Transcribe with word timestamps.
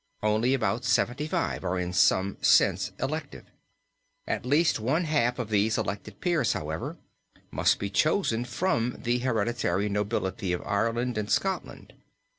Only 0.23 0.55
about 0.55 0.83
seventy 0.83 1.27
five 1.27 1.63
are 1.63 1.77
in 1.77 1.93
some 1.93 2.37
sense 2.41 2.91
elective. 2.99 3.45
At 4.25 4.47
least 4.47 4.79
one 4.79 5.03
half 5.03 5.37
of 5.37 5.49
these 5.51 5.77
elected 5.77 6.19
peers, 6.21 6.53
however, 6.53 6.97
must 7.51 7.77
be 7.77 7.91
chosen 7.91 8.43
from 8.43 8.95
the 8.97 9.19
hereditary 9.19 9.89
nobility 9.89 10.53
of 10.53 10.63
Ireland 10.65 11.19
and 11.19 11.29
Scotland. 11.29 11.93